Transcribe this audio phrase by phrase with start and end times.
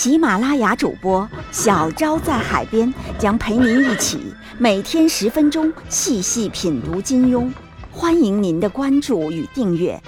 [0.00, 4.18] 喜马拉雅主播小昭在海边将陪您一起
[4.56, 7.52] 每天十分钟细细品读金庸，
[7.92, 10.02] 欢迎您的关注与订阅。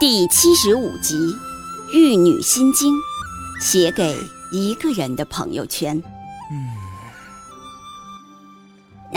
[0.00, 1.16] 第七十五集
[1.96, 2.92] 《玉女心经》，
[3.60, 4.18] 写给
[4.50, 6.02] 一个人的朋友圈。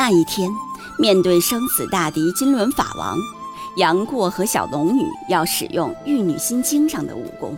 [0.08, 0.56] 那一天，
[1.00, 3.18] 面对生死大敌金轮法王，
[3.78, 7.58] 杨过和小龙女要使用《玉女心经》上的武功。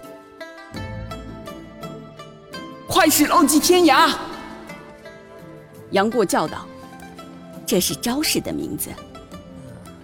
[2.88, 4.10] 快使浪迹天涯！
[5.92, 6.66] 杨过叫道
[7.68, 8.92] ：“这是招式的名字。”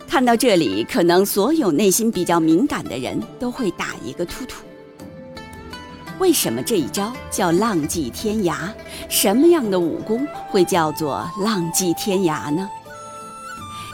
[0.05, 4.65] 看到这里，可能所有内心比较敏感的人都会打一个突突。
[6.23, 8.71] 为什么这一招叫浪迹天涯？
[9.09, 12.69] 什么样的武功会叫做浪迹天涯呢？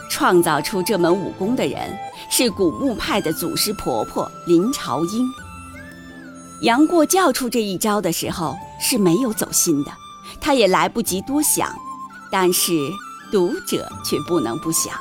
[0.08, 1.90] 创造出这门武功的人
[2.30, 5.28] 是古墓派的祖师婆婆林朝英。
[6.62, 9.90] 杨过叫出这一招的时候是没有走心的，
[10.40, 11.76] 他也来不及多想，
[12.30, 12.72] 但是
[13.32, 14.94] 读者却不能不想。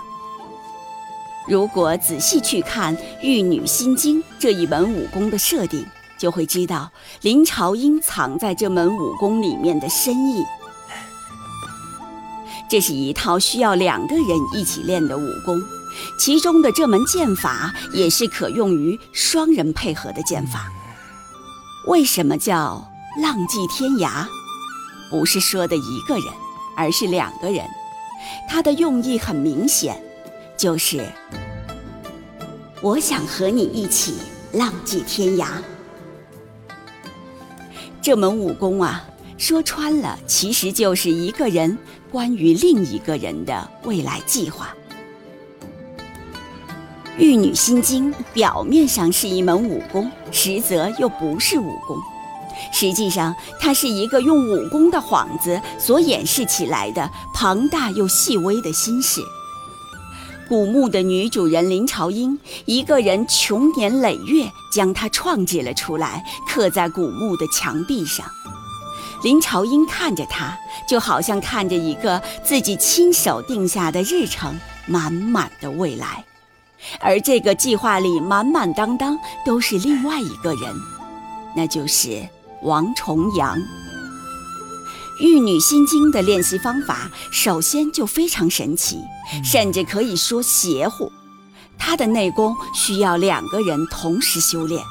[1.48, 5.86] 如果仔细去看《玉女心经》这一门武功的设定，
[6.20, 10.44] 就会知道林朝英藏在这门武功里面的深意。
[12.70, 15.60] 这是一套需要两个人一起练的武功，
[16.20, 20.68] 其中的这门剑法也是可用于双人配合的剑法。
[21.88, 22.88] 为什么叫
[23.20, 24.28] 浪迹天涯？
[25.10, 26.26] 不是说的一个人，
[26.78, 27.66] 而是两个人。
[28.48, 30.00] 它的用意很明显。
[30.56, 31.04] 就是，
[32.82, 34.16] 我想和你一起
[34.52, 35.48] 浪迹天涯。
[38.10, 39.06] 这门武功啊，
[39.38, 41.78] 说穿了，其实就是一个人
[42.12, 44.74] 关于另一个人的未来计划。
[47.20, 52.00] 《玉女心经》表面上是一门武功，实则又不是武功。
[52.74, 59.22] 实际上，它是一个用武功的幌子所掩饰起来的庞大又细微的心事。
[60.50, 68.26] 古墓的女主人林朝英，一个人穷年累月将它创制了出来，刻在古墓的墙壁上。
[69.22, 76.26] 林朝英看着它，就好像看着一个自己亲手定下的日程，满满的未来。
[77.00, 80.76] 而这个计划里满满当当都是另外一个人，
[81.56, 82.28] 那就是
[82.64, 83.56] 王重阳。
[85.20, 89.00] 《玉女心经》的练习方法，首先就非常神奇，
[89.44, 91.12] 甚至可以说邪乎。
[91.78, 94.82] 它的内功需要两个人同时修炼，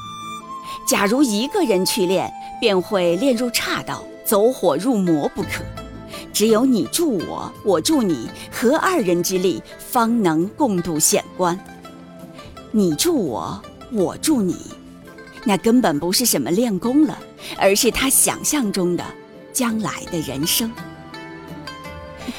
[0.87, 2.31] 假如一个人去练，
[2.61, 5.65] 便会练入岔道，走火入魔不可。
[6.31, 11.59] 只有你助我，我助你，合二人之力，方能共度险关。
[12.71, 14.57] 你助我，我助你，
[15.45, 17.19] 那根本不是什么练功了，
[17.57, 19.03] 而是他想象中的。
[19.59, 20.73] 将来的人生，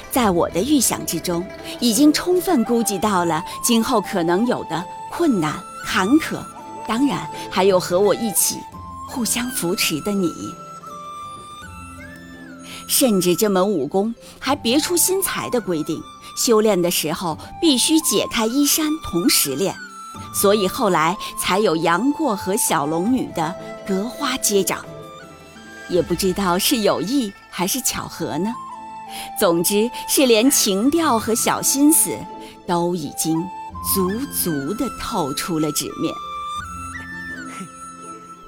[0.09, 1.45] 在我的预想之中，
[1.81, 5.53] 已经充分估计到了今后可能有的困难
[5.85, 6.41] 坎坷，
[6.87, 8.55] 当然还有和我一起
[9.05, 10.31] 互相扶持的你。
[12.87, 16.01] 甚至这门武功还别出心裁的规定，
[16.37, 19.75] 修炼的时候必须解开衣衫同时练，
[20.33, 23.53] 所以后来才有杨过和小龙女的
[23.85, 24.85] 隔花接掌。
[25.89, 28.53] 也不知道是有意还是巧合呢。
[29.39, 32.11] 总之是连情调和小心思
[32.67, 33.35] 都已经
[33.93, 34.11] 足
[34.43, 36.13] 足的透出了纸面。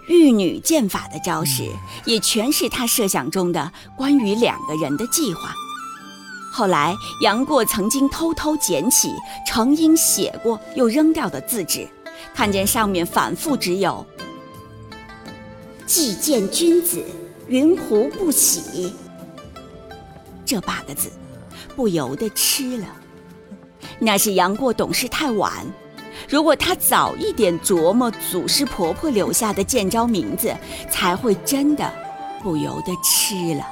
[0.07, 1.67] 玉女剑法的招式
[2.05, 5.53] 也全是他设想中的关于两个人的计划。
[6.51, 9.15] 后来杨过曾经偷偷捡起
[9.47, 11.87] 程英写过又扔掉的字纸，
[12.35, 14.05] 看见上面反复只有
[15.87, 17.01] “既见君子”。
[17.51, 18.93] 云胡不喜？
[20.45, 21.11] 这八个字，
[21.75, 22.87] 不由得吃了。
[23.99, 25.51] 那是杨过懂事太晚。
[26.29, 30.55] 如果他早一点琢磨祖师婆婆留下的剑招名字，
[30.89, 31.91] 才会真的
[32.41, 33.67] 不由得吃了。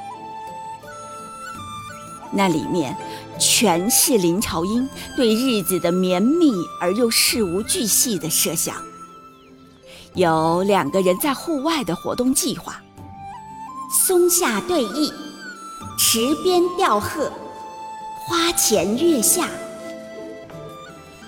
[2.34, 2.94] 那里面
[3.40, 6.52] 全是林朝英对日子的绵密
[6.82, 8.76] 而又事无巨细的设想。
[10.16, 12.84] 有两个人在户外的活动计划：
[13.90, 15.12] 松下对弈、
[15.98, 17.32] 池边钓鹤、
[18.28, 19.46] 花前月下；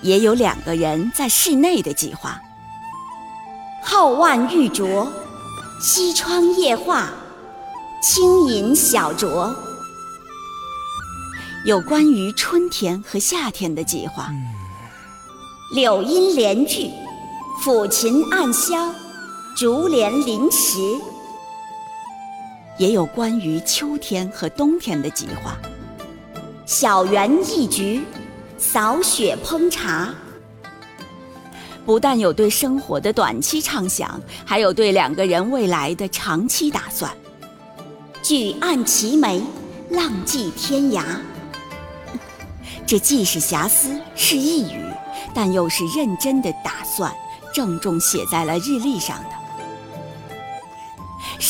[0.00, 2.40] 也有两个人在室内的计划：
[3.84, 5.08] 皓腕玉镯、
[5.80, 7.10] 西窗夜话、
[8.00, 9.52] 轻吟小酌。
[11.64, 14.30] 有关于春天和夏天的计划：
[15.74, 16.90] 柳荫连句。
[17.62, 18.90] 抚琴暗箫，
[19.54, 20.78] 竹帘临池。
[22.78, 25.56] 也有关于秋天和冬天的计划：
[26.66, 28.02] 小园一菊，
[28.58, 30.12] 扫雪烹茶。
[31.84, 37.10] 不但有对生活的短期畅想，还有对两个人未来的长期打算。
[38.22, 39.42] 举案齐眉，
[39.90, 41.02] 浪迹天涯。
[42.86, 44.84] 这既是遐思，是呓语，
[45.34, 47.12] 但又是认真的打算。
[47.54, 49.30] 郑重写在了日历上的，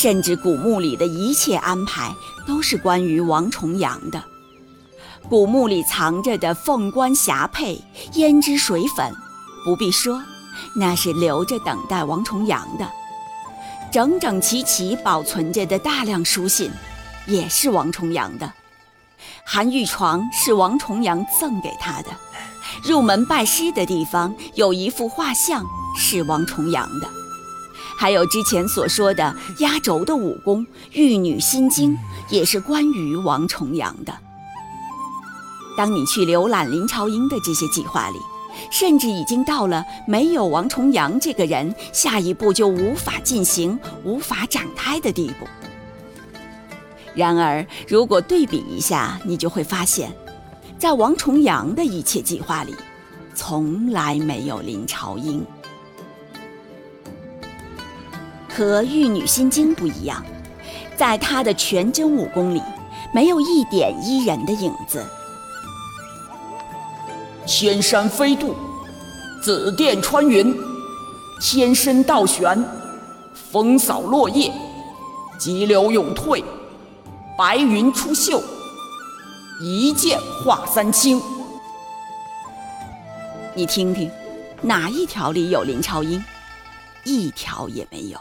[0.02, 2.12] 甚至古墓里的一切安排
[2.44, 4.20] 都是关于王重阳的。
[5.30, 7.80] 古墓里藏着的凤冠霞帔、
[8.14, 9.14] 胭脂水粉，
[9.64, 10.20] 不必说，
[10.74, 12.90] 那是留着等待王重阳的。
[13.92, 16.68] 整整齐齐保存着的大量书信，
[17.28, 18.52] 也是王重阳的。
[19.44, 22.08] 寒玉床是王重阳赠给他的。
[22.82, 25.64] 入门拜师的地方有一幅画像。
[25.94, 27.08] 是王重阳的，
[27.96, 31.92] 还有之前所说的压轴的武功《玉女心经》，
[32.28, 34.12] 也是关于王重阳的。
[35.76, 38.18] 当你去浏览林朝英的这些计划里，
[38.70, 45.46] 甚至已经到了没有王重阳这个人，下一步就无法进行、无法展开的地步。
[47.14, 50.12] 然而，如果对比一下，你就会发现，
[50.78, 52.74] 在王重阳的一切计划里，
[53.34, 55.44] 从来没有林朝英。
[58.54, 60.22] 和《玉女心经》不一样，
[60.94, 62.62] 在他的全真武功里，
[63.14, 65.02] 没有一点伊人的影子。
[67.46, 68.54] 千山飞渡，
[69.42, 70.54] 紫电穿云，
[71.40, 72.62] 天身倒悬，
[73.50, 74.52] 风扫落叶，
[75.38, 76.44] 急流勇退，
[77.38, 78.42] 白云出岫，
[79.60, 81.20] 一剑化三清。
[83.54, 84.10] 你听听，
[84.60, 86.22] 哪一条里有林超英？
[87.04, 88.20] 一条也没有。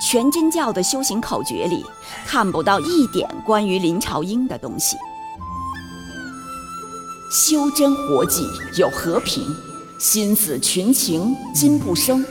[0.00, 1.84] 全真教的修行口诀里
[2.26, 4.96] 看不到一点关于林朝英的东西。
[7.30, 9.54] 修真活计有和平，
[9.98, 12.24] 心死群情金不生，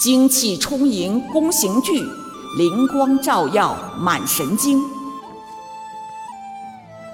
[0.00, 2.00] 精气充盈功行具，
[2.58, 4.82] 灵光照耀满神经。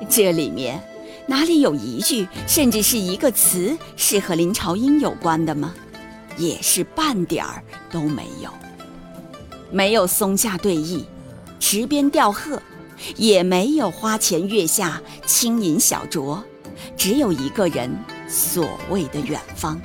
[0.09, 0.83] 这里面
[1.27, 5.75] 哪里有一句，甚至是一个词是和林朝英有关的吗？
[6.39, 8.51] 也是半点儿都没有。
[9.73, 11.03] 没有松下对弈，
[11.59, 12.61] 池边钓鹤，
[13.17, 16.39] 也没有花前月下轻吟小酌，
[16.95, 17.91] 只有一个人
[18.29, 19.81] 所谓的远方。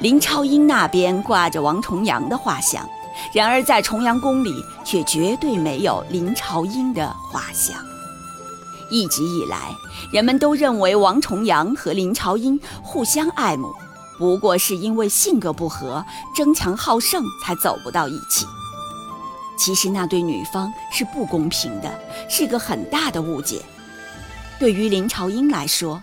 [0.00, 2.86] 林超英那边挂着王重阳的画像，
[3.32, 4.52] 然而在重阳宫里
[4.84, 7.74] 却绝对没有林朝英的画像。
[8.90, 9.74] 一直以来，
[10.12, 13.72] 人们都认为王重阳和林朝英互相爱慕。
[14.20, 16.04] 不过是因为性格不合、
[16.36, 18.44] 争强好胜，才走不到一起。
[19.58, 23.62] 其实那对女方是不公平的，是个很大的误解。
[24.58, 26.02] 对于林朝英来说，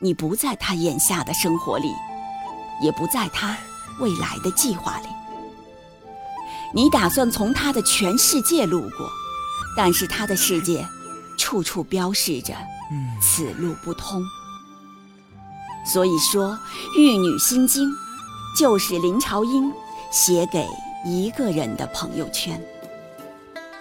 [0.00, 1.92] 你不在他眼下的生活里，
[2.82, 3.56] 也不在他
[4.00, 5.06] 未来的计划里。
[6.74, 9.08] 你打算从他的全世界路过，
[9.76, 10.84] 但是他的世界，
[11.38, 12.56] 处处标示着
[13.20, 14.20] 此路不通。
[15.84, 16.50] 所以说，
[16.98, 17.88] 《玉女心经》
[18.58, 19.72] 就是林朝英
[20.10, 20.66] 写给
[21.04, 22.62] 一个人的朋友圈，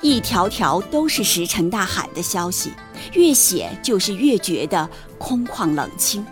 [0.02, 2.72] 一条条都是石沉大海的消息，
[3.14, 6.26] 越写就是越觉得空旷冷清。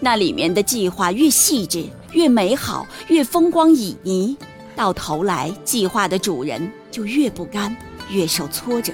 [0.00, 4.36] 那里面的计划越细致、越美好、越风光旖旎，
[4.74, 7.76] 到头来计划的主人就越不甘、
[8.08, 8.92] 越受挫折。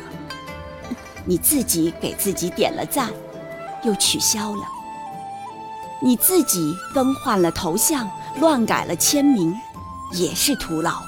[1.25, 3.11] 你自己给自己点了赞，
[3.85, 4.74] 又取消了。
[6.01, 8.11] 你自己更换了头像，
[8.41, 9.55] 乱改了签名，
[10.13, 11.03] 也是徒劳。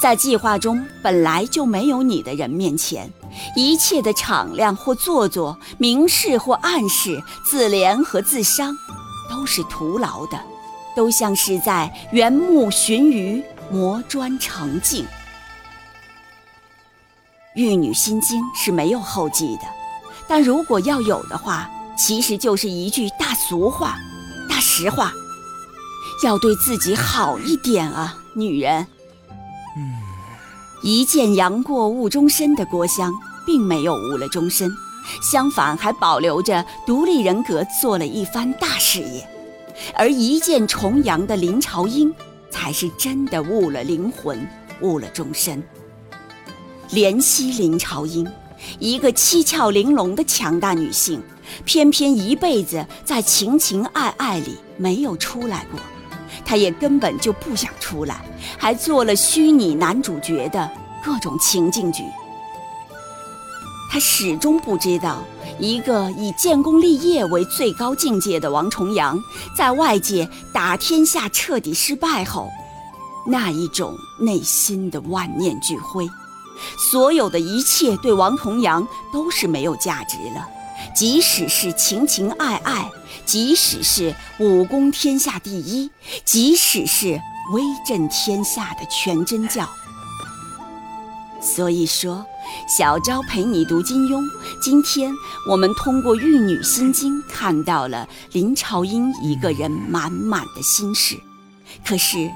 [0.00, 3.12] 在计划中本来就没有你的人面前，
[3.54, 8.74] 一切的敞亮或做作，明示或暗示，自怜和自伤，
[9.28, 10.40] 都是徒劳的，
[10.94, 15.04] 都像是在缘木寻鱼，磨砖成镜。
[17.54, 19.62] 《玉女心经》是没有后记的。
[20.26, 23.96] 但如果要有的话，其实就是一句大俗话、
[24.48, 25.12] 大实话，
[26.22, 28.86] 要对自己好一点啊，女人。
[29.76, 30.06] 嗯
[30.82, 33.12] 一见杨过误终身的郭襄，
[33.44, 34.70] 并没有误了终身，
[35.22, 39.26] 相反还保留着独立人格，做了一番大事业。
[39.94, 42.14] 而一见重阳的林朝英，
[42.50, 44.48] 才是真的误了灵魂，
[44.82, 45.60] 误了终身。
[46.90, 48.30] 怜惜林朝英，
[48.78, 51.20] 一个七窍玲珑的强大女性，
[51.64, 55.80] 偏偏一辈子在情情爱爱里没有出来过。
[56.44, 58.24] 他也根本就不想出来，
[58.56, 60.70] 还做了虚拟男主角的
[61.04, 62.04] 各种情境剧。
[63.90, 65.22] 他始终不知道，
[65.58, 69.18] 一个以建功立业为最高境界的王重阳，
[69.56, 72.48] 在外界打天下彻底失败后，
[73.26, 76.08] 那一种内心的万念俱灰。
[76.90, 80.48] 所有的一切对王重阳都是没有价值了，
[80.94, 82.90] 即使是情情爱爱，
[83.24, 85.90] 即使是武功天下第一，
[86.24, 87.20] 即使是
[87.52, 89.68] 威震天下的全真教。
[91.40, 92.24] 所以说，
[92.68, 94.20] 小昭陪你读金庸。
[94.60, 95.12] 今天
[95.48, 101.16] 我们通过《玉女心经》看到了林朝英一个人满满的心事。
[101.84, 102.30] 可是，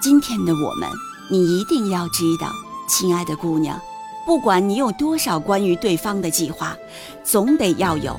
[0.00, 0.88] 今天的我们，
[1.30, 2.52] 你一定要知道。
[2.88, 3.80] 亲爱的姑娘，
[4.24, 6.76] 不管你有多少关于对方的计划，
[7.24, 8.18] 总得要有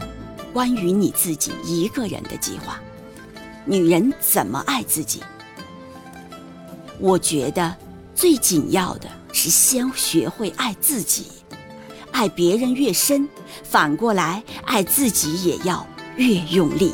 [0.51, 2.79] 关于你自己一个人的计划。
[3.65, 5.21] 女人怎么爱自己？
[6.99, 7.75] 我觉得
[8.13, 11.27] 最紧要的是先学会爱自己。
[12.11, 13.27] 爱别人越深，
[13.63, 15.85] 反过来爱自己也要
[16.17, 16.93] 越用力。